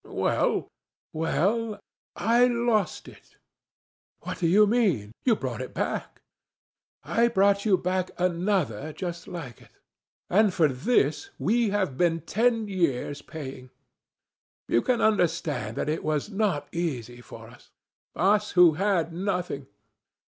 Well?" 0.03 0.67
"Well, 1.13 1.79
I 2.15 2.47
lost 2.47 3.07
it." 3.07 3.37
"What 4.21 4.39
do 4.39 4.47
you 4.47 4.65
mean? 4.65 5.13
You 5.23 5.35
brought 5.35 5.61
it 5.61 5.75
back." 5.75 6.23
"I 7.03 7.27
brought 7.27 7.65
you 7.65 7.77
back 7.77 8.09
another 8.17 8.93
just 8.93 9.27
like 9.27 9.61
it. 9.61 9.69
And 10.27 10.55
for 10.55 10.67
this 10.69 11.29
we 11.37 11.69
have 11.69 11.99
been 11.99 12.21
ten 12.21 12.67
years 12.67 13.21
paying. 13.21 13.69
You 14.67 14.81
can 14.81 15.01
understand 15.01 15.77
that 15.77 15.87
it 15.87 16.03
was 16.03 16.31
not 16.31 16.67
easy 16.71 17.21
for 17.21 17.47
us, 17.49 17.69
us 18.15 18.53
who 18.53 18.71
had 18.73 19.13
nothing. 19.13 19.67